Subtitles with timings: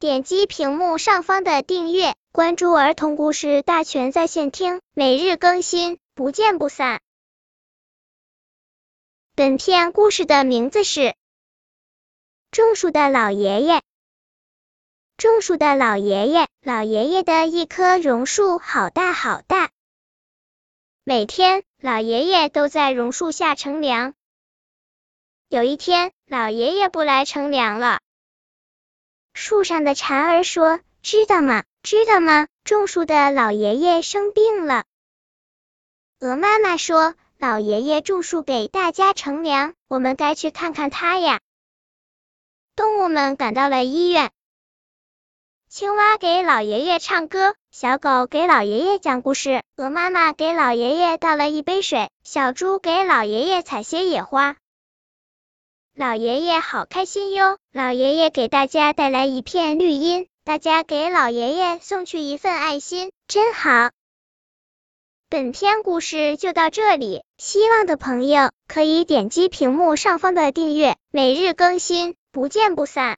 [0.00, 7.00] 点击屏幕上方的订阅，关注儿童故事大全在线听，每日更新，不见不散。
[9.34, 11.00] 本片故事的名字是
[12.52, 13.78] 《种树的老爷爷》。
[15.16, 19.72] 种树的老爷爷，老爷爷的一棵榕树好大好大，
[21.02, 24.14] 每天老爷爷都在榕树下乘凉。
[25.48, 27.98] 有一天，老爷爷不来乘凉了。
[29.40, 31.62] 树上的蝉儿说：“知道吗？
[31.84, 32.48] 知道吗？
[32.64, 34.82] 种树的老爷爷生病了。”
[36.18, 41.38] 鹅妈妈说：“老爷爷种树给大家乘凉，我们该去看看他呀。”
[42.74, 44.32] 动物们赶到了医院。
[45.68, 54.56] 青蛙给老爷爷唱歌，小狗给老爷爷讲故事，鹅妈妈给老爷爷倒了一杯水，小猪给老爷爷采些野花。
[55.98, 57.58] 老爷爷好开心哟！
[57.72, 63.90] 老爷爷给大家带来一片绿荫，大家给老爷爷送去一份爱心，真好。
[65.28, 73.16] 本篇故事就到这里，希望的朋友可以点击屏幕上方的订阅，每日更新，不见不散。